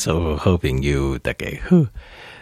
[0.00, 1.76] 所有好朋友大家好，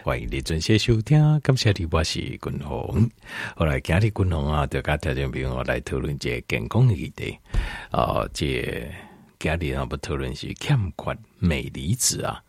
[0.05, 1.19] 欢迎你准时收听。
[1.41, 3.11] 感谢你，我是君鸿。
[3.53, 7.37] 后来今日君鸿啊，就跟条件朋友来讨论这健康的议题。
[7.91, 8.89] 啊、这
[9.37, 12.41] 今日啊，不讨论是欠缺镁离子啊，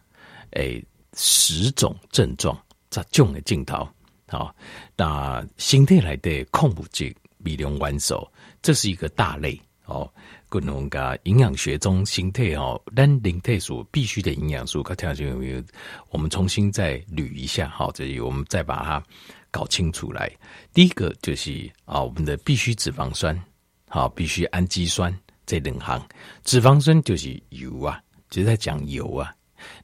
[0.52, 0.80] 诶，
[1.16, 2.56] 十种症状，
[2.92, 3.88] 十种的镜头。
[4.28, 4.54] 好，
[4.96, 8.24] 那身体来的矿物质微量元素，
[8.62, 10.08] 这是一个大类哦。
[10.50, 15.62] 共同噶营养学中，心态哦，单零态素必须的营养素，可条件有没有？
[16.10, 19.02] 我们重新再捋一下，好，这里我们再把它
[19.52, 20.28] 搞清楚来。
[20.74, 23.40] 第一个就是啊，我们的必需脂肪酸，
[23.88, 26.04] 好，必须氨基酸这两行。
[26.42, 29.32] 脂肪酸就是油啊，就是在讲油啊。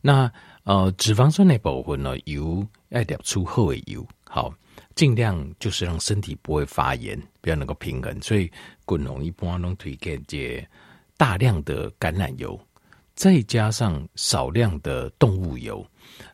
[0.02, 0.30] 那
[0.64, 4.52] 呃，脂肪酸的部分呢，油要得出好的油，好。
[4.96, 8.20] 尽量就是让身体不会发炎，比较能够平衡。
[8.20, 8.50] 所以，
[8.86, 10.66] 滚龙一般都推荐这
[11.18, 12.58] 大量的橄榄油，
[13.14, 15.86] 再加上少量的动物油。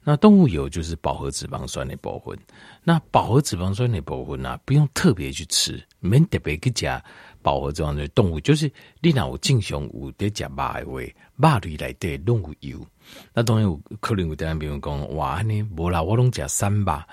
[0.04, 2.38] 那动物油就是饱和脂肪酸的部分。
[2.84, 7.02] 那饱和脂肪酸的部分呢、啊，不用特别去吃，没特别去加
[7.42, 12.78] 饱和脂肪酸动物，就是你若有正常有在吃肉的话，肉类来的动物油。
[13.34, 17.04] 那当然有可能有的人比如讲，哇，你无啦，我拢吃三吧。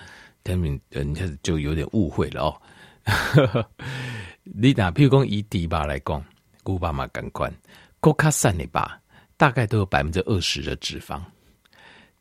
[0.49, 2.61] 他们人家就有点误会了哦。
[4.43, 6.23] 你拿譬如讲以低吧来讲，
[6.63, 7.53] 古巴嘛感官，
[7.99, 8.99] 高卡散的吧，
[9.37, 11.21] 大概都有百分之二十的脂肪。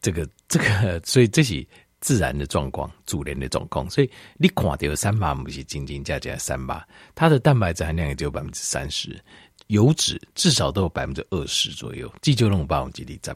[0.00, 1.66] 这个 这个，所以这是
[2.00, 3.88] 自然的状况，自然的状况。
[3.90, 9.18] 所以你看到三八，不是斤斤加加三八，它的蛋白质含量也只有百分之三十，
[9.68, 12.12] 油脂至少都有百分之二十左右。
[12.22, 13.34] 这就让我把我记忆占。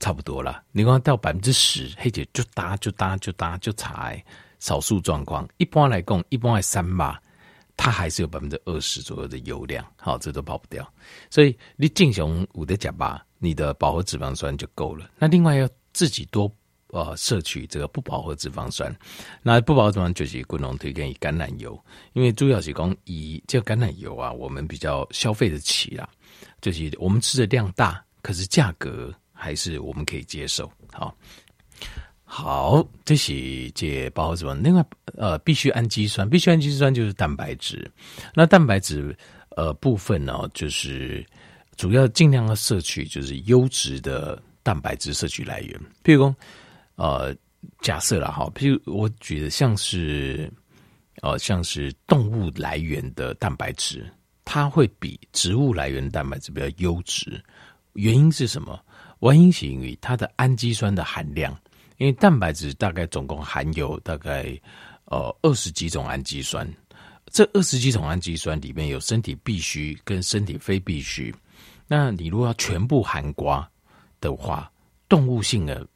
[0.00, 4.24] 差不多了，你看到百分之十，黑姐就搭就搭就搭就踩，
[4.58, 7.20] 少数状况，一般来讲，一般来三吧，
[7.76, 10.90] 它还是有百分之二十左右的油量，好，这都跑不掉。
[11.28, 15.10] 所以你进行五的甲吧，你的饱和脂肪酸就够了。
[15.18, 16.50] 那另外要自己多
[16.88, 18.90] 呃摄取这个不饱和脂肪酸，
[19.42, 21.78] 那不饱和脂肪就是共同推荐以橄榄油，
[22.14, 26.08] 因为主要是讲以这个橄榄油啊，我们比较消费得起啦，
[26.62, 29.14] 就是我们吃的量大，可是价格。
[29.40, 30.70] 还是我们可以接受。
[30.92, 31.16] 好，
[32.24, 34.54] 好，这是这饱和脂肪。
[34.60, 34.84] 另外，
[35.16, 37.90] 呃，必需氨基酸，必须氨基酸就是蛋白质。
[38.34, 39.16] 那蛋白质
[39.56, 41.24] 呃部分呢，就是
[41.76, 45.80] 主要尽量要摄取就是优质的蛋白质摄取来源。
[46.04, 46.36] 譬如说，
[46.96, 47.34] 呃，
[47.80, 50.52] 假设了哈，譬如我觉得像是
[51.22, 54.06] 呃像是动物来源的蛋白质，
[54.44, 57.42] 它会比植物来源蛋白质比较优质。
[57.94, 58.78] 原因是什么？
[59.20, 61.56] 原因是因为它的氨基酸的含量，
[61.98, 64.58] 因为蛋白质大概总共含有大概
[65.04, 66.66] 呃二十几种氨基酸，
[67.30, 71.34] 这二十几种氨基酸里面有身体必需跟身体非必需。
[71.86, 73.68] 那你如果要全部含瓜
[74.20, 74.70] 的话，
[75.08, 75.86] 动物性的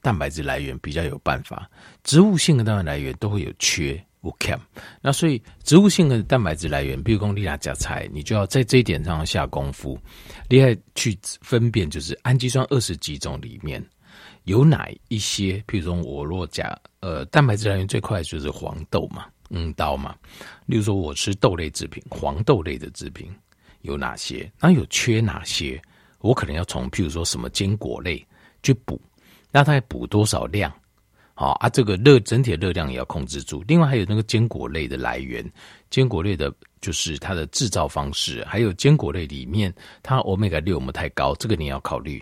[0.00, 1.68] 蛋白质来源比较有办法，
[2.04, 4.00] 植物性的蛋白来源都会有缺。
[4.28, 4.58] 不 cam，
[5.00, 9.98] 那所以植物性的蛋白质来源，比如说你拿夹菜，你就要在这一点上下功夫，
[10.50, 13.82] 你要去分辨，就是氨基酸二十几种里面
[14.44, 20.14] 有哪一些，譬如说我若加呃蛋白质来源最快就是黄豆嘛，嗯豆嘛，
[20.66, 23.34] 例如说我吃豆类制品，黄豆类的制品
[23.80, 24.50] 有哪些？
[24.60, 25.80] 那有缺哪些？
[26.20, 28.22] 我可能要从譬如说什么坚果类
[28.62, 29.00] 去补，
[29.50, 30.70] 那它要补多少量？
[31.40, 33.62] 好啊，这个热整体的热量也要控制住。
[33.68, 35.48] 另外还有那个坚果类的来源，
[35.88, 39.72] 坚果类的就是它的制造方式，还有坚果类里面
[40.02, 42.20] 它欧米伽六有没有太高，这个你要考虑。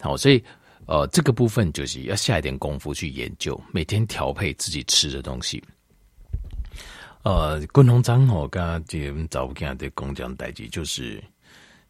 [0.00, 0.42] 好，所以
[0.86, 5.62] 呃这个部分就是要下一点功夫去研究，每天调配自己吃的东西。
[7.22, 11.22] 呃，共同章我刚刚这们早跟的工匠代志，就是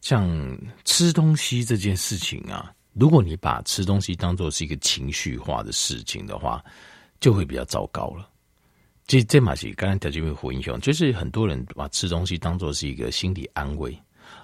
[0.01, 0.55] 像
[0.85, 2.71] 吃东西这件事情啊。
[2.99, 6.63] 如果你把吃东西当做是一个情绪化的事情的话，
[7.21, 8.29] 就会比较糟糕了。
[9.07, 13.97] 这这马西刚才条件会回应熊，就是很多人把吃东西当做是一个心理安慰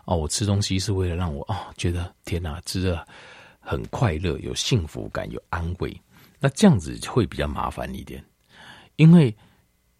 [0.05, 3.05] 哦，我吃东西是为了让我哦觉得天哪，吃的
[3.59, 5.95] 很快乐，有幸福感，有安慰。
[6.39, 8.23] 那这样子会比较麻烦一点，
[8.95, 9.35] 因为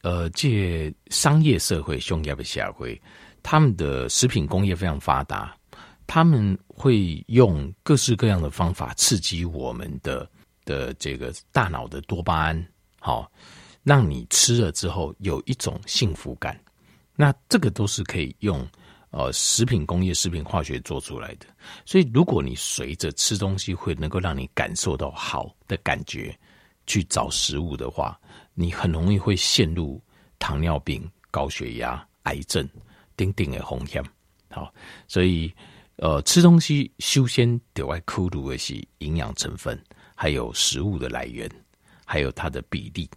[0.01, 2.99] 呃，这商业社会、商业的社会，
[3.43, 5.55] 他们的食品工业非常发达。
[6.07, 10.29] 他们会用各式各样的方法刺激我们的
[10.63, 12.67] 的这个大脑的多巴胺，
[12.99, 13.31] 好，
[13.83, 16.59] 让你吃了之后有一种幸福感。
[17.15, 18.67] 那这个都是可以用
[19.09, 21.47] 呃食品工业、食品化学做出来的。
[21.85, 26.37] 所以，如果你随着吃东西会能够让你感受到好的感觉
[26.85, 28.19] 去找食物的话，
[28.53, 30.01] 你很容易会陷入
[30.39, 32.67] 糖尿病、高血压、癌症、
[33.17, 34.03] 丁丁的风险。
[34.49, 34.71] 好，
[35.07, 35.51] 所以。
[35.97, 39.81] 呃，吃东西修仙得外库鲁的是营养成分，
[40.13, 41.49] 还有食物的来源，
[42.03, 43.09] 还有它的比例。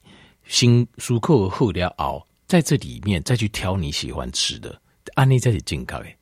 [0.44, 4.80] 新舒克后料熬在这里面再去挑你喜欢吃的，
[5.14, 6.16] 安利在这里健康诶，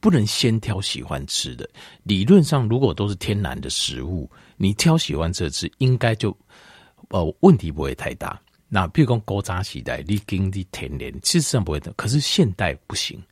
[0.00, 1.68] 不能先挑喜欢吃的。
[2.04, 6.34] 理论上，如果都是天然的食物，你挑喜欢吃吃，应该就
[7.10, 8.40] 呃问题不会太大。
[8.66, 11.92] 那譬如讲高渣时代，你经历天然，事实上不会的。
[11.92, 13.22] 可是现代不行，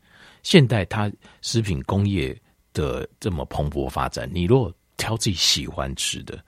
[0.42, 2.38] 现代它食品工业。
[2.76, 6.38] 的这么蓬勃发展，你如果挑自己喜欢吃的，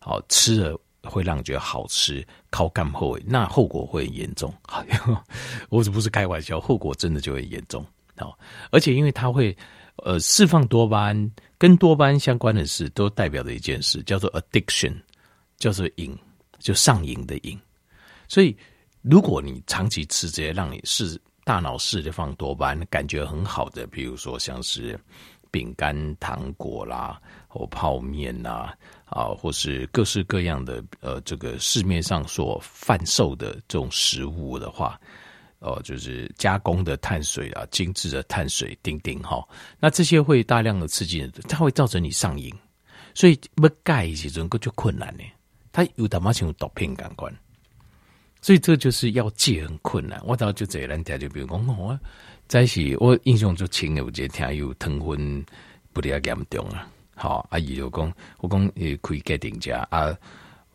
[0.00, 4.52] 好吃了会让你觉得好吃，靠干后，那后果会很严重。
[5.70, 7.86] 我这不是开玩笑，后果真的就会严重。
[8.16, 8.36] 好，
[8.72, 9.56] 而且因为它会
[9.98, 14.94] 呃释放多巴胺，跟多巴胺相关的事，都代表着一件事，叫做 addiction，
[15.58, 16.16] 叫做瘾，
[16.58, 17.56] 就上瘾的瘾。
[18.26, 18.56] 所以
[19.02, 24.98] 如果你长期吃这些让你是大脑释放多巴胺，感觉很好的，比如说像是。
[25.50, 28.72] 饼干、糖果啦，或泡面呐，
[29.06, 35.00] 啊，或是各式各样的呃，这个市面上所贩售的这种食物的话，
[35.58, 39.46] 呃，就是加工的碳水啊，精致的碳水，丁丁哈，
[39.78, 42.54] 那这些会大量的刺激，它会造成你上瘾，
[43.14, 45.24] 所以要戒其实个就困难呢，
[45.72, 47.32] 它有他妈像毒品感官，
[48.40, 50.20] 所以这就是要戒很困难。
[50.24, 51.98] 我倒就这人家就比如讲我。
[52.48, 55.44] 一起，我印象最深的，我觉得听有糖分
[55.92, 56.88] 不离严重啊。
[57.14, 60.16] 好，阿姨就讲，我讲也可以给定价啊。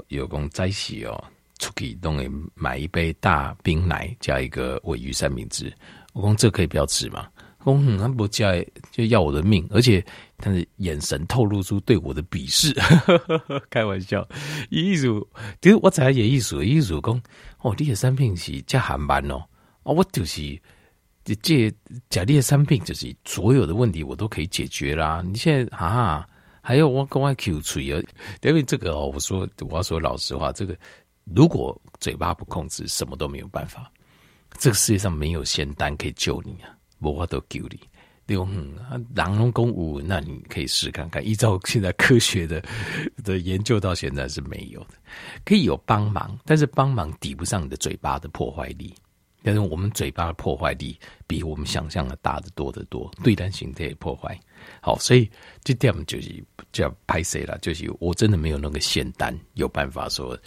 [0.10, 1.24] 有讲在一起哦，
[1.60, 5.72] 出去都会买一杯大冰奶加一个鮪鱼三明治。
[6.14, 7.28] 我讲这可以不要吃吗？
[7.64, 8.52] 我讲他不加
[8.92, 10.04] 就要我的命，而且
[10.38, 12.76] 他的眼神透露出对我的鄙视。
[13.70, 14.28] 开玩笑，
[14.70, 15.08] 意思
[15.62, 17.22] 其实我才也意思，意思讲
[17.60, 19.36] 哦，你的产品是加韩版哦，
[19.84, 20.60] 啊，我就是。
[21.24, 21.74] 这这
[22.10, 25.24] 假列三病就是所有的问题我都可以解决啦！
[25.26, 26.28] 你现在啊，
[26.62, 28.02] 还要我跟我 Q 吹啊？
[28.42, 30.76] 因为这个哦，我说我要说老实话，这个
[31.26, 33.92] 如果嘴巴不控制，什么都没有办法。
[34.58, 36.76] 这个世界上没有仙丹可以救你啊！
[37.00, 37.80] 我话都救你，
[38.26, 38.46] 对吧？
[38.50, 38.76] 嗯，
[39.16, 41.26] 狼龙共舞，那你可以试看看。
[41.26, 42.62] 依照现在科学的
[43.24, 44.96] 的研究，到现在是没有的，
[45.46, 48.94] 可以有帮忙，但是帮忙抵不上你的嘴巴的破坏力。
[49.44, 50.96] 但是我们嘴巴的破坏力
[51.26, 54.40] 比我们想象的大得多得多，对单形态破坏。
[54.80, 55.28] 好，所以
[55.64, 57.58] 这点就是叫拍谁了？
[57.60, 60.38] 就是我真的没有那个仙丹，有办法说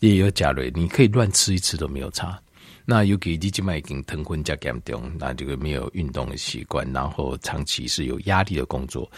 [0.00, 2.38] 也有假瑞，你可以乱吃一次都没有差。
[2.84, 9.10] 那尤其你这边已经疼昏加严重，那这个没有运动的习惯，然后长期是有压力的工作，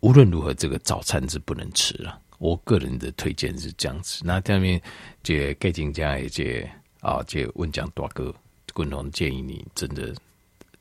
[0.00, 2.18] 无论如何，这个早餐是不能吃了。
[2.38, 4.22] 我个人的推荐是这样子。
[4.24, 4.80] 那下面
[5.22, 6.66] 这盖金家也这。
[7.00, 8.34] 啊，这温江大哥，
[8.72, 10.14] 滚龙建议你真的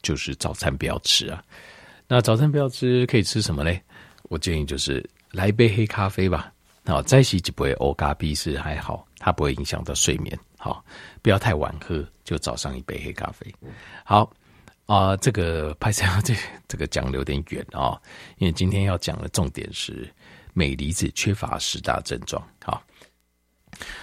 [0.02, 1.44] 就是早餐不要吃啊。
[2.08, 3.82] 那早餐不要吃，可以吃什么嘞？
[4.24, 6.52] 我建议就是来一杯黑咖啡吧。
[6.86, 10.38] 好，再洗几杯欧咖啡是还好，它不会影响到睡眠。
[10.58, 10.84] 好，
[11.22, 13.54] 不要太晚喝，就早上一杯黑咖啡。
[14.04, 14.32] 好
[14.88, 16.34] 啊，这个拍摄这
[16.68, 18.02] 这个讲的有点远啊，
[18.40, 20.12] 因为今天要讲的重点是
[20.54, 22.46] 镁离子缺乏十大症状。
[22.64, 22.84] 好，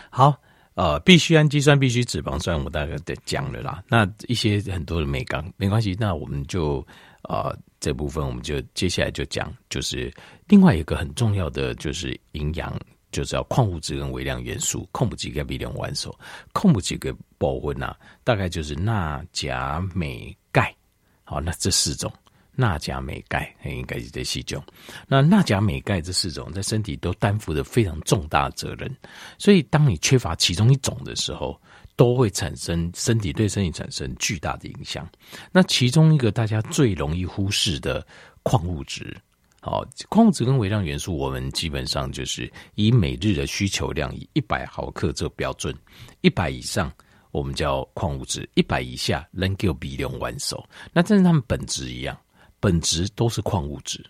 [0.09, 0.41] 好。
[0.77, 3.83] 呃，必需氨基酸、必需脂肪酸，我大概得讲了啦。
[3.89, 6.87] 那一些很多的镁钢没关系，那我们就
[7.23, 10.13] 呃这部分我们就接下来就讲，就是
[10.49, 12.79] 另外一个很重要的就是营养，
[13.11, 16.15] 就是要矿物质跟微量元素，控不几个比两万手，
[16.53, 20.77] 控不几个保温呐，大概就是钠、钾、镁、钙，
[21.25, 22.13] 好，那这四种。
[22.57, 24.63] 钠、钾、镁、钙，应该是这四种。
[25.07, 28.91] 那钠、钾、镁、钙这四种，在身体都担负着非常重大责任。
[29.39, 31.61] 所以，当你缺乏其中一种的时候，
[31.95, 35.09] 都会产生身体对身体产生巨大的影响。
[35.53, 38.07] 那其中一个大家最容易忽视的
[38.43, 39.17] 矿物质，
[39.61, 45.75] 好，矿物质跟微量元素，我们基本上就是以每日的需求量以一百毫克做标准，
[46.21, 46.93] 一百以上
[47.33, 50.63] 我们叫矿物质，一百以下能够比量完手。
[50.93, 52.17] 那但是它们本质一样。
[52.61, 54.05] 本质都是矿物质，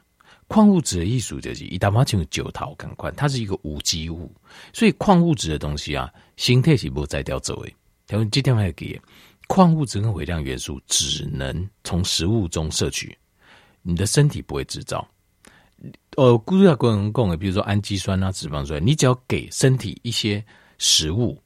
[0.48, 4.30] 矿物质的艺术就是一大把就九桃赶快，它是一个无机物，
[4.72, 7.74] 所以矿物质的东西啊，形态是不再掉走诶。
[8.06, 9.00] 他们今天还给
[9.48, 13.16] 矿物质跟微量元素，只能从食物中摄取，
[13.82, 15.06] 你的身体不会制造。
[16.16, 20.42] 呃，估计过能供诶，比如说氨基酸啊、脂肪酸，你只要给身体一些
[20.78, 21.36] 食物。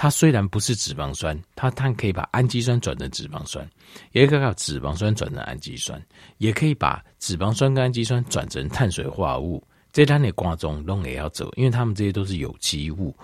[0.00, 3.68] 它虽然不是脂肪酸，它它可以把氨基酸转成脂肪酸，
[4.12, 6.02] 也可以把脂肪酸转成氨基酸，
[6.38, 9.62] 也可以把脂肪酸跟氨基酸转成碳水化合物。
[9.92, 13.14] 这单的瓜中都也要走，因为它们这些都是有机物，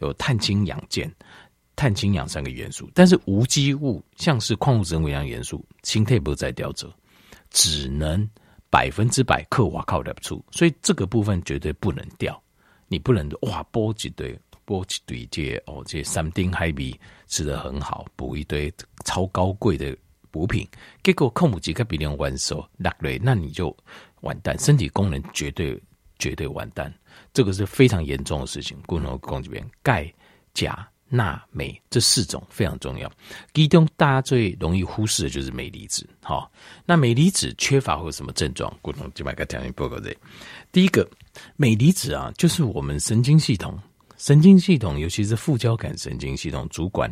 [0.00, 1.10] 有碳氢氧键、
[1.74, 2.90] 碳氢氧三个元素。
[2.92, 6.92] 但是无机物，像是矿物质、微量元素，氢钛不再掉走，
[7.48, 8.28] 只能
[8.68, 12.38] 百分之百刻瓦靠得出，所以这个部分绝对不能掉。
[12.86, 16.94] 你不能哇，补一堆，补一堆这哦，这三丁海米
[17.26, 18.70] 吃的很好，补一堆
[19.06, 19.96] 超高贵的
[20.30, 20.68] 补品，
[21.02, 23.74] 结果控母鸡跟别人完手落泪，那你就
[24.20, 25.80] 完蛋，身体功能绝对
[26.18, 26.92] 绝对完蛋，
[27.32, 28.78] 这个是非常严重的事情。
[28.82, 30.12] 共同讲这边，钙、
[30.52, 33.10] 钾、钠、镁这四种非常重要，
[33.54, 36.06] 其中大家最容易忽视的就是镁离子。
[36.22, 36.52] 好，
[36.84, 38.70] 那镁离子缺乏会有什么症状？
[38.82, 40.14] 共同就把个条件报告这。
[40.70, 41.08] 第一个，
[41.56, 43.80] 镁离子啊，就是我们神经系统、
[44.18, 47.10] 神经系统，尤其是副交感神经系统主管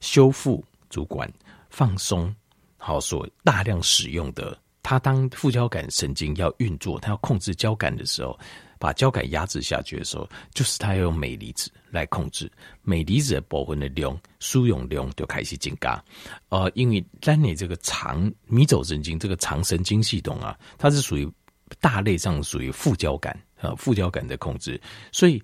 [0.00, 1.32] 修复、主管
[1.70, 2.34] 放松，
[2.76, 4.58] 好，所大量使用的。
[4.82, 8.36] 它当副交感神经要运作，它要控制交感的时候，
[8.78, 12.50] 把交感压制下去的时候，就是它要用镁离子来控制。
[12.82, 16.02] 镁离子的部分的量、输用量就开始增加。
[16.48, 21.30] 呃，因为在你这个肠迷走神经这个肠神经系统啊，它是属于。
[21.78, 24.80] 大类上属于副交感啊，副交感的控制，
[25.12, 25.40] 所以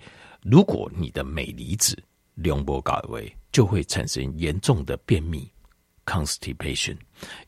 [0.48, 2.00] 如果你的镁离子
[2.34, 5.50] 量不高位，就会产生严重的便秘
[6.04, 6.96] （constipation）。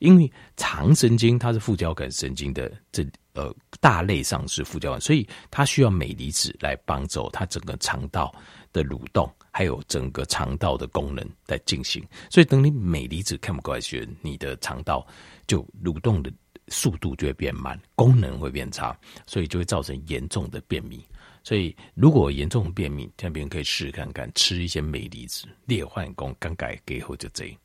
[0.00, 8.34] 因为肠神经它是副交感神经的这呃大类上是副交感，所以它需要镁离子来帮助它整个肠道
[8.72, 12.04] 的蠕动，还有整个肠道的功能在进行。
[12.28, 15.06] 所以等你镁离子看不过来时，你的肠道
[15.46, 16.32] 就蠕动的。
[16.70, 18.94] 速度就会变慢，功能会变差，
[19.26, 21.02] 所以就会造成严重的便秘。
[21.48, 27.56] 所以如果严重便秘，这边可以试试看看吃一些镁离子，裂换功刚改给后就这。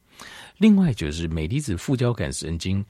[0.57, 2.85] 另外就是镁离子副交感神经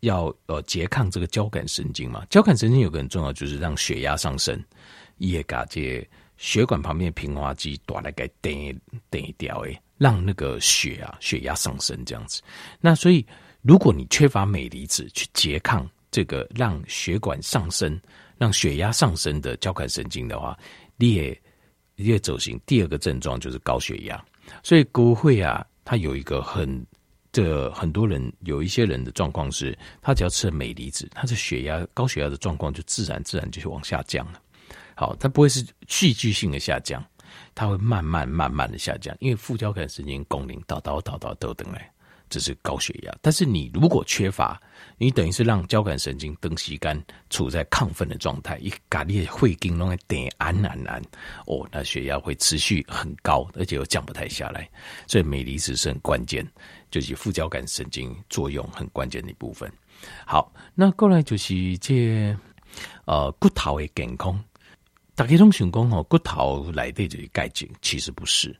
[0.00, 4.60] 要呃拮抗这个交感神经嘛，交感神经有个很重要就是让血压上升，
[5.18, 6.04] 也把这
[6.38, 8.76] 血管旁边平滑肌短来给顶
[9.12, 12.42] 顶掉诶，让那个血啊血压上升这样子。
[12.80, 13.24] 那所以。
[13.64, 17.96] 如果你缺乏镁离子去拮抗这个让血管上升、
[18.42, 20.58] 让血压上升的交感神经的话，
[20.96, 21.40] 你也
[21.94, 24.20] 你也走行第二个症状就是高血压。
[24.64, 26.84] 所以骨会啊，它有一个很
[27.30, 34.42] 这很多人有一些人的状况是，他只要吃了镁离子，他的血压高血压的状况就自然自然就是往下降了。
[34.96, 37.00] 好，它不会是戏剧性的下降，
[37.54, 41.91] 它会慢慢慢慢的下降，因为副交感神经功能叨叨叨叨都等来。
[42.32, 44.58] 这是高血压，但是你如果缺乏，
[44.96, 46.98] 你等于是让交感神经灯吸干，
[47.28, 51.02] 处在亢奋的状态，一咖喱会经弄来点安安安，
[51.44, 54.66] 哦，那血压会持续很高，而且又降不太下来，
[55.06, 56.42] 所以镁离子是很关键，
[56.90, 59.70] 就是副交感神经作用很关键的一部分。
[60.26, 62.34] 好，那过来就是这
[63.04, 64.42] 呃骨头的健康，
[65.14, 68.58] 大家都想讲哦，骨头来的就是钙质，其实不是。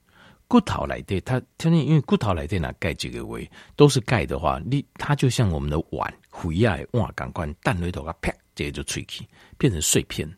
[0.53, 10.31] 骨头来的，它天天因为骨头来的哪钙这个位都是钙的话，你它就像我们的碗，回来哇，赶快蛋里头啊啪，这个就碎去，变成碎片。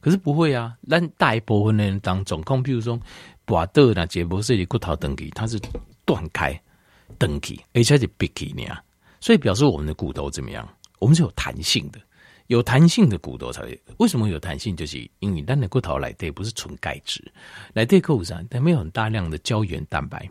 [0.00, 2.98] 可是不会啊，咱大一部分的人当中，比如说
[3.44, 5.56] 把豆那节不是的骨头登记，它是
[6.04, 6.60] 断开
[7.16, 8.76] 登记，而且是闭起呢，
[9.20, 10.68] 所以表示我们的骨头怎么样？
[10.98, 12.00] 我们是有弹性的。
[12.50, 14.74] 有弹性的骨头才会，为什么有弹性？
[14.74, 17.22] 就是因为咱的骨头来对不是纯钙质，
[17.74, 20.28] 来对构上，但没有很大量的胶原蛋白，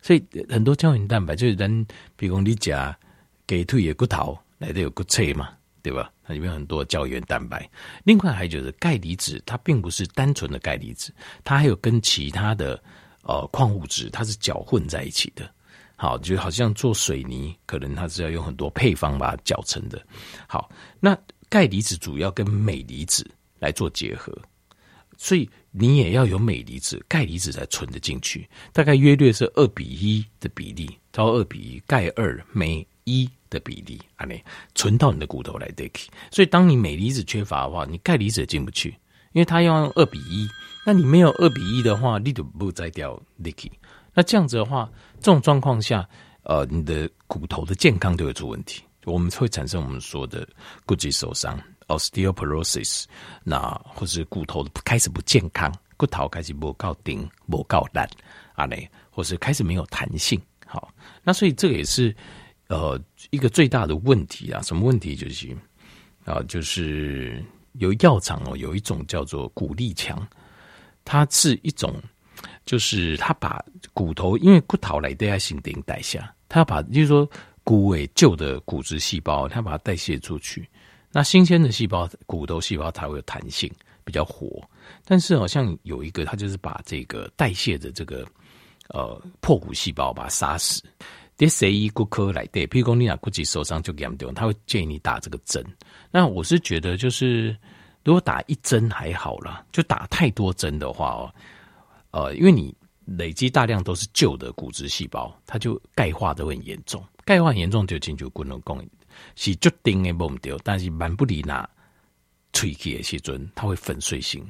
[0.00, 2.98] 所以很多胶原蛋白就是人，比如你夹
[3.46, 5.50] 给腿的骨头来的有骨髓嘛，
[5.82, 6.10] 对吧？
[6.24, 7.70] 它里面有很多胶原蛋白。
[8.02, 11.14] 另外还有就是钙离子，它并不是单纯的钙离子，
[11.44, 12.82] 它还有跟其他的
[13.22, 15.48] 呃矿物质，它是搅混在一起的。
[15.94, 20.04] 好，就好像做水泥，可能它是要用很多配方把它搅成的。
[20.48, 21.16] 好，那。
[21.52, 24.34] 钙离子主要跟镁离子来做结合，
[25.18, 28.48] 所以你也要有镁离子，钙离子才存得进去。
[28.72, 34.42] 大概约略是二比一的比例，到二比一，钙二镁一的比例，啊，你
[34.74, 36.10] 存到你的骨头来得去。
[36.30, 38.88] 所以当你镁离子缺乏的话，你钙离子也进不去，
[39.32, 40.48] 因为它要用二比一。
[40.86, 43.70] 那你没有二比一的话，你就不再掉 Dicky。
[44.14, 44.90] 那这样子的话，
[45.20, 46.08] 这种状况下，
[46.44, 48.82] 呃，你的骨头的健康就会出问题。
[49.04, 50.48] 我们会产生我们说的
[50.86, 53.04] 骨质受伤 （osteoporosis），
[53.42, 58.08] 那或是骨头开始不健康，骨头开始不够顶、不够烂
[58.54, 60.40] 啊嘞，或是开始没有弹性。
[60.66, 60.92] 好，
[61.24, 62.14] 那所以这个也是
[62.68, 62.96] 呃
[63.30, 64.62] 一个最大的问题啊。
[64.62, 65.16] 什么问题？
[65.16, 65.48] 就是
[66.24, 70.24] 啊，就是有药厂哦，有一种叫做骨力强，
[71.04, 72.00] 它是一种，
[72.64, 73.60] 就是它把
[73.92, 77.28] 骨头，因为骨头来都要新陈代谢，它要把，就是说。
[77.64, 80.68] 骨诶旧的骨质细胞，它把它代谢出去，
[81.10, 83.70] 那新鲜的细胞，骨头细胞才会有弹性，
[84.04, 84.60] 比较活。
[85.04, 88.26] 但是好像有一个，它就是把这个代谢的这个
[88.88, 90.82] 呃破骨细胞把它杀死。
[91.36, 95.64] 第谁一骨科来对，譬如说你俩骨质受伤就严重，他会建议你打这个针。
[96.10, 97.56] 那我是觉得，就是
[98.04, 101.34] 如果打一针还好啦，就打太多针的话哦，
[102.10, 102.72] 呃，因为你
[103.04, 108.90] 累积大量都是旧的骨质细胞，它就钙化都很严重，钙化严重就进去骨能供应
[109.36, 111.68] 是决定的不掉，但是蛮不离那
[112.52, 114.44] 吹气的时阵，它会粉碎性。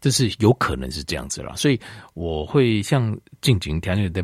[0.00, 1.80] 这是有可能是这样子了，所以
[2.12, 4.22] 我会像进行调理的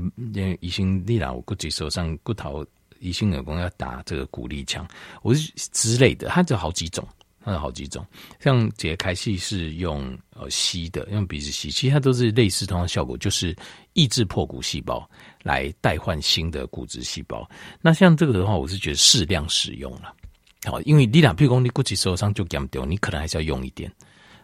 [0.61, 2.67] 医生，你让我估计手上骨头
[2.99, 4.87] 医生有功要打这个骨力枪，
[5.23, 7.07] 我是之类的，它有好几种，
[7.43, 8.05] 它有好几种，
[8.39, 13.57] 像解开系是用呃吸的，用鼻子吸，其实它都是类似同样效果，就是
[13.95, 15.09] 抑制破骨细胞
[15.43, 17.49] 来代换新的骨质细胞。
[17.81, 20.15] 那像这个的话，我是觉得适量使用了，
[20.65, 23.91] 好，因为你俩譬如说你估计受伤就减掉，你可能还是要用一点。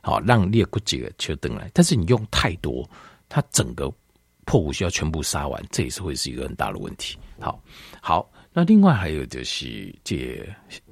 [0.02, 2.88] 好，让裂骨节就等来，但是你用太多，
[3.28, 3.92] 它整个
[4.44, 7.18] 破骨需要全部杀完，这也是会是一个很大的问题。
[7.40, 7.60] 好，
[8.00, 10.48] 好，那另外还有就是，这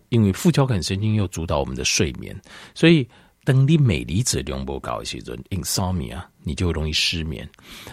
[0.09, 2.35] 因为副交感神经又主导我们的睡眠，
[2.75, 3.09] 所以
[3.45, 7.49] 等你镁离子量不高一些人，insomnia，你就容易失眠。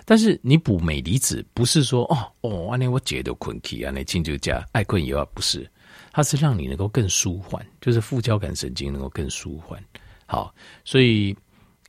[0.05, 5.69] 但是你补镁离子不是说哦哦，安尼我解得困起啊，那进就加爱困以外不是，
[6.11, 9.83] 它是让你能够更舒缓，就是副交感神经能够更舒缓。
[10.25, 11.35] 好，所以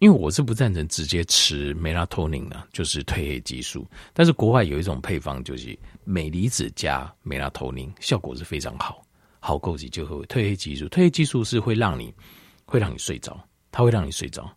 [0.01, 3.87] 因为我是不赞成直接吃梅拉托宁的，就是褪黑激素。
[4.13, 9.01] 但是国外有一种配方，就是镁离子加梅拉托宁，效果是非常好，
[9.45, 10.87] 好够级就会褪黑激素。
[10.87, 12.15] 褪黑激素是会让你
[12.65, 13.37] 会让你睡着，
[13.73, 14.49] 它会让你睡着。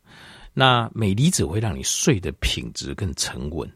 [0.54, 3.68] 那镁离子会让你睡的品质更沉稳，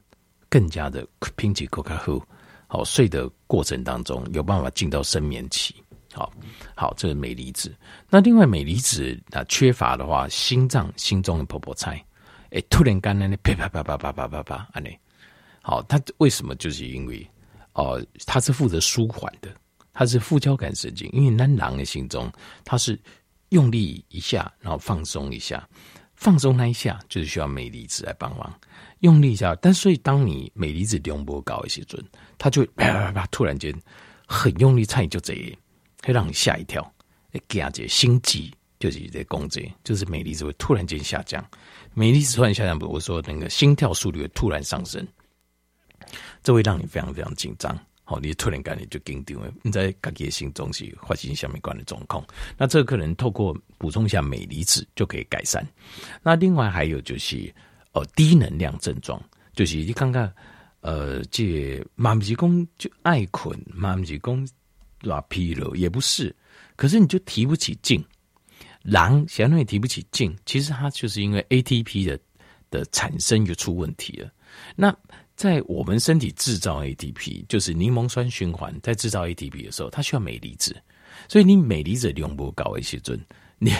[0.47, 2.21] 更加的品质更加好。
[2.67, 5.73] 好，睡的过程当中有办法进到深眠期。
[6.13, 6.31] 好
[6.75, 7.75] 好，这是镁离子。
[8.09, 12.03] 那另外镁离子啊缺乏的话，心脏心中的婆婆菜，
[12.51, 14.89] 哎，突然间呢，啪啪啪啪啪啪啪啪，啊呢，
[15.61, 16.55] 好，它为什么？
[16.55, 17.27] 就是因为
[17.73, 19.53] 哦、呃，它是负责舒缓的，
[19.99, 21.09] 它是副交感神经。
[21.11, 22.31] 因为男人的心中，
[22.63, 22.97] 它是
[23.49, 25.67] 用力一下，然后放松一下，
[26.15, 28.49] 放松那一下就是需要镁离子来帮忙，
[29.01, 29.53] 用力一下。
[29.55, 32.01] 但所以当你镁离子量不高一些准，
[32.37, 33.77] 它就啪啪啪，突然间
[34.25, 35.51] 很用力，菜就这样。
[36.01, 36.81] 会让你吓一跳，
[37.49, 41.45] 惊觉心悸就是在攻击，就是镁离子会突然间下降，
[41.93, 45.05] 镁离子突然下降，不，我说那个心跳速率会突然上升，
[46.41, 47.77] 这会让你非常非常紧张。
[48.09, 52.25] 好，你突然感觉就紧张，你在自己的心中是发生什么样的状况？
[52.57, 55.63] 那这可能透过补充一下镁离子就可以改善。
[56.23, 57.53] 那另外还有就是
[57.91, 59.21] 呃低能量症状，
[59.53, 60.33] 就是你看看
[60.81, 64.47] 呃这妈咪公就爱困，妈咪公。
[65.01, 66.35] 拉疲劳也不是，
[66.75, 68.03] 可是你就提不起劲，
[68.81, 72.19] 狼相当于提不起劲，其实它就是因为 ATP 的
[72.69, 74.29] 的产生就出问题了。
[74.75, 74.93] 那
[75.39, 80.75] 在我们身体制造 ATP，就是柠檬酸循环在制造 ATP 的时候，它需要镁离子，
[81.29, 83.17] 所以你镁离子量不高一些准，
[83.57, 83.71] 你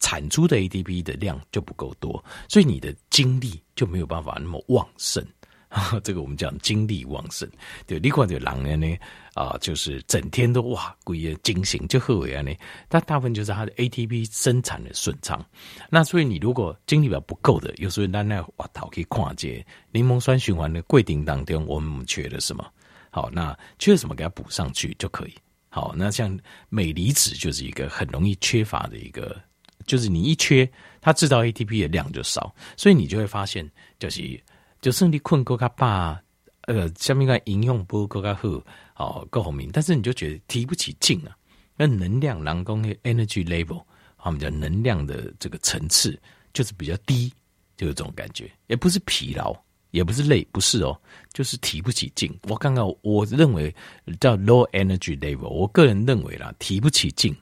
[0.00, 5.24] 产出的 ATP 的量就不够多，所以你的精力就没有办法那么旺盛。
[6.04, 7.48] 这个我们讲精力旺盛，
[7.86, 8.96] 对，另外这狼人呢
[9.34, 12.52] 啊，就是整天都哇，鬼也惊醒就喝维安呢，
[12.88, 15.44] 但大部分就是它的 ATP 生产的顺畅。
[15.90, 22.64] 那所以你如果精力比较不够的，有时候那那哇，头可以跨界柠檬酸循环的柜顶当中，我们缺了什么？
[23.10, 25.34] 好，那缺了什么给它补上去就可以。
[25.68, 29.36] 好，那像镁离子就是一个很容易缺乏的一个，
[29.84, 30.66] 就是你一缺，
[31.00, 34.40] 它制造 ATP 的量就少，所以你就会发现就是。
[34.86, 36.16] 就算你困够较饱，
[36.60, 38.48] 呃，下面个营养不够较好，
[38.94, 41.36] 哦，够好命，但是你就觉得提不起劲啊。
[41.76, 43.82] 那能量，人工的 energy level，
[44.18, 46.16] 我们叫能量的这个层次
[46.52, 47.32] 就是比较低，
[47.76, 49.52] 就有这种感觉，也不是疲劳，
[49.90, 50.96] 也不是累，不是哦，
[51.32, 52.32] 就是提不起劲。
[52.44, 53.74] 我刚刚我认为
[54.20, 57.36] 叫 low energy level，我个人认为啦，提不起劲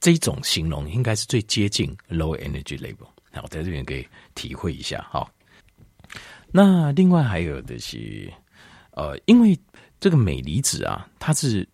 [0.00, 3.06] 这种形容应该是最接近 low energy level。
[3.30, 5.30] 那我在这边可以体会一下，哈。
[6.56, 8.32] 那另外还有的是，
[8.92, 9.58] 呃，因为
[9.98, 11.68] 这个镁离子啊，它是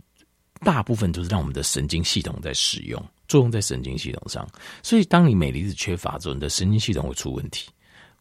[0.60, 4.48] 大部分都是让我们的神经系统在使用，作用在神经系统上，
[4.82, 7.68] 所以当你镁离子缺乏之后，你的神经系统会出问题，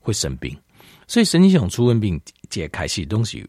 [0.01, 0.53] 会生病。
[1.07, 2.19] 所以神经系统出问病，
[2.49, 3.47] 解开系东西，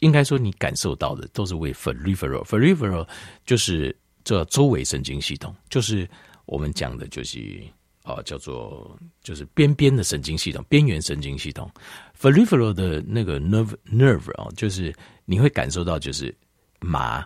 [0.00, 3.06] 应该说你感受到的都是为 peripheral，peripheral
[3.46, 6.10] 就是这周围神经系统，就是
[6.44, 7.62] 我们讲的就是。
[8.04, 11.70] 啊，叫做就是边边的神经系统，边缘神经系统
[12.20, 16.34] ，peripheral 的那个 nerve nerve 啊，就是你会感受到就是
[16.80, 17.24] 麻，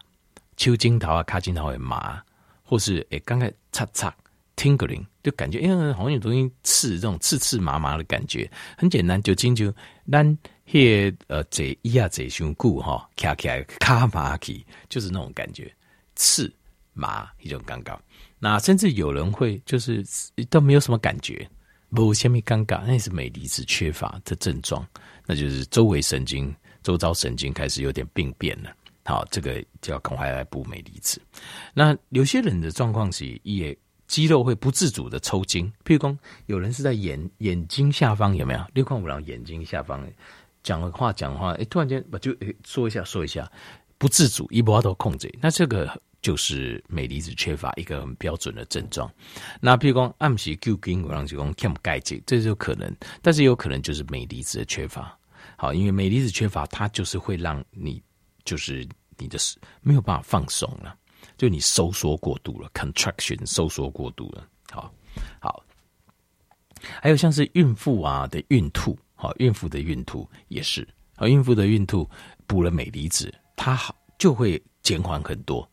[0.56, 2.22] 丘筋桃啊，卡筋桃会麻，
[2.62, 4.14] 或是诶，刚才擦擦
[4.56, 9.72] tingling，就感觉因为好像有东西刺，这种刺刺麻麻的感觉，很简单，就进就
[10.10, 15.70] 咱嘿，呃，坐一啊坐胸骨哈，卡卡卡麻起，就是那种感觉，
[16.14, 16.52] 刺
[16.92, 17.98] 麻一种尴尬。
[18.38, 20.04] 那甚至有人会就是
[20.50, 21.48] 都没有什么感觉，
[21.94, 24.86] 不下面尴尬，那是镁离子缺乏的症状，
[25.26, 28.70] 那就是周围神经、周遭神经开始有点病变了。
[29.04, 31.20] 好，这个就要赶快来补镁离子。
[31.74, 33.76] 那有些人的状况是也
[34.06, 38.64] 肌肉会不自主的抽筋，譬如说有人是在眼眼睛下方有没有？
[38.74, 40.06] 六矿五郎眼睛下方。
[40.62, 42.32] 讲的话，讲话，哎，突然间我就
[42.64, 43.50] 说一下，说一下，
[43.98, 49.12] 不自主，一波都控制，那这个就是镁离子缺乏一个很标准的症状。
[49.60, 55.18] 那譬如说暗时旧筋，我让就讲欠钙质，这就可能，但是有可能就是镁离子的缺乏。
[55.56, 58.00] 好，因为镁离子缺乏，它就是会让你
[58.44, 59.36] 就是你的
[59.80, 60.96] 没有办法放松了，
[61.36, 64.46] 就你收缩过度了，contraction 收缩过度了。
[64.70, 64.92] 好，
[65.40, 65.64] 好，
[67.00, 68.96] 还有像是孕妇啊的孕吐。
[69.14, 70.86] 好，孕妇的孕吐也是。
[71.16, 72.08] 好，孕妇的孕吐
[72.46, 75.68] 补了镁离子，它好就会减缓很多。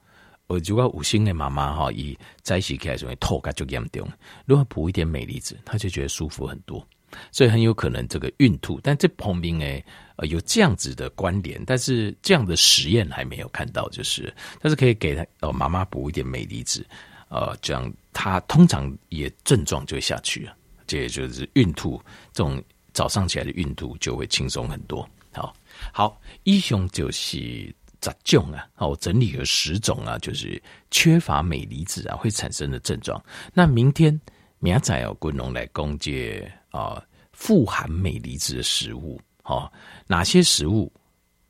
[0.49, 4.05] 我如果五星的妈妈哈，以在一起开始会吐个就严重，
[4.45, 6.85] 如果补一点镁离子，她就觉得舒服很多。
[7.31, 9.83] 所以很有可能这个孕吐，但这旁边诶
[10.15, 16.85] 呃有这样子的关联，但是这样的实验还没有看到，就是但是可以给她呃妈妈补一点镁离子，
[17.29, 20.55] 呃，这样她通常也症状就会下去了。
[20.87, 22.01] 这也就是孕吐
[22.33, 22.61] 这种。
[22.91, 25.07] 早上起来的孕吐就会轻松很多。
[25.31, 25.55] 好，
[25.93, 33.21] 好，一雄就是杂种啊，好，我整理了十种啊，就是缺乏镁离子啊会产生的症状。
[33.53, 34.19] 那明天
[34.59, 39.71] 明仔要滚龙来攻击啊，富含镁离子的食物，好，
[40.07, 40.91] 哪些食物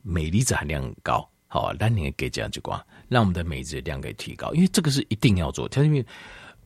[0.01, 1.27] 镁离子含量高？
[1.47, 5.67] 好，那你给这样就光，让我们的镁质量给提高，因为这个是一定要做。
[5.67, 6.05] 它因为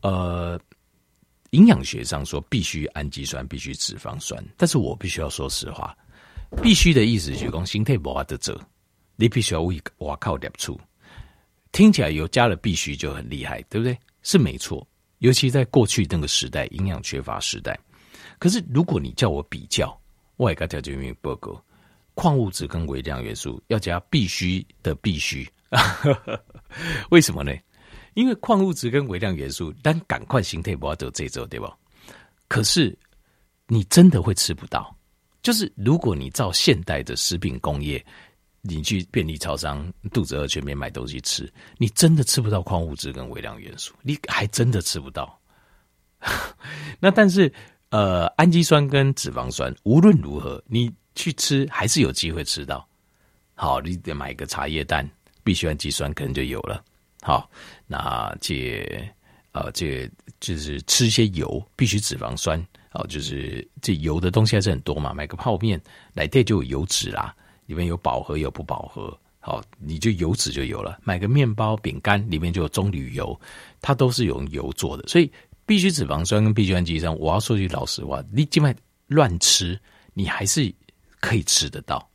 [0.02, 0.60] 呃。
[1.50, 5.96] 营养学上说必须氨基酸，必须脂肪酸，但是我必须要说实话，
[6.60, 8.60] 必须的意思就是讲心态不好的者，
[9.16, 10.78] 你必须要为我靠点出，
[11.72, 13.96] 听起来有加了必须就很厉害，对不对？
[14.22, 14.86] 是没错，
[15.18, 17.78] 尤其在过去那个时代，营养缺乏时代。
[18.38, 19.96] 可是如果你叫我比较，
[20.36, 21.62] 我也该条件明报告，
[22.14, 25.48] 矿物质跟微量元素要加必须的必须，
[27.10, 27.52] 为什么呢？
[28.14, 31.76] 因为矿物质跟微量元素，但赶快形态不要走这周，对吧？
[32.48, 32.96] 可是
[33.66, 34.94] 你真的会吃不到。
[35.42, 38.02] 就是如果你照现代的食品工业，
[38.66, 45.38] 你去便利超商肚子饿全面买东西吃，你真的吃不到矿物质跟微量元素，你还真的吃不到。
[46.98, 47.52] 那但是
[47.90, 52.88] 呃，氨基酸跟脂肪酸无论如何，你去吃还是有机会吃到。
[53.54, 55.06] 好，你得买个茶叶蛋，
[55.44, 56.82] 必需氨基酸可能就有了。
[57.20, 57.48] 好，
[57.86, 58.82] 那这
[59.52, 62.58] 呃，这就是吃一些油，必须脂肪酸，
[62.92, 65.12] 哦，就是这油的东西还是很多嘛。
[65.12, 65.80] 买个泡面
[66.14, 70.98] 来带就有油脂啦，里面有饱和有不饱和，好，你就油脂就有了。
[71.02, 73.38] 买个面包饼干里面就有棕榈油，
[73.80, 75.30] 它都是用油做的，所以
[75.66, 78.74] 必须脂肪酸跟必需氨基酸，我要说句老实话，你尽管
[79.06, 79.78] 乱吃，
[80.12, 80.72] 你还是
[81.20, 82.08] 可以吃得到。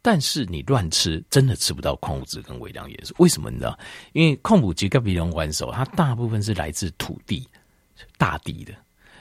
[0.00, 3.12] 但是你乱吃，真的吃不到矿物质跟微量元素。
[3.18, 3.76] 为什么你知道？
[4.12, 7.46] 因为矿物质跟微量元素，它大部分是来自土地、
[8.16, 8.72] 大地的。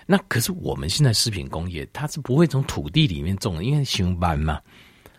[0.05, 4.61] 那可是我们现在食品工业，它是不会从土地里面种的，因为熊班嘛，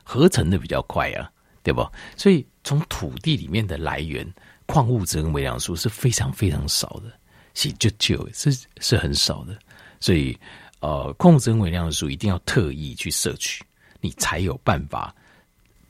[0.09, 1.31] 合成的比较快啊，
[1.63, 1.87] 对不？
[2.17, 4.27] 所以从土地里面的来源，
[4.65, 7.13] 矿物质跟微量元素是非常非常少的，
[7.53, 9.59] 是就就是是很少的。
[10.01, 10.35] 所以
[10.81, 13.63] 呃，矿物质跟微量元素一定要特意去摄取，
[14.01, 15.15] 你才有办法。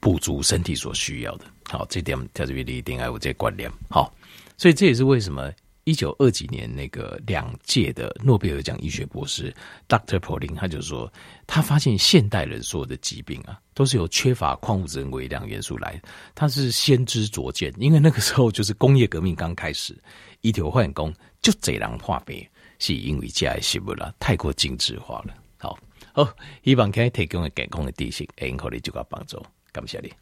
[0.01, 3.69] 补足身体所需要的，好，这点特别的一定要有这观念。
[3.91, 4.15] 好，
[4.57, 5.53] 所以这也是为什么
[5.89, 9.51] 一九二几年那个两届的诺贝尔奖医学博士
[9.89, 10.19] Dr.
[10.19, 11.11] Pauling 他就说，
[11.47, 15.99] 他发现现代人所有的疾病啊，都是由缺乏矿物质和微量元素来。
[16.35, 19.97] 他是先知灼见，因为那个时候就是工业革命刚开始，
[20.43, 22.47] 医疗化工就这样化肥，
[22.79, 25.33] 是因为加些不了，太过精致化了。
[25.57, 25.79] 好，
[26.13, 26.29] 好，
[26.65, 29.43] 希望可以提供给健康的知识，能够你就个帮助。
[29.73, 30.13] 感谢你。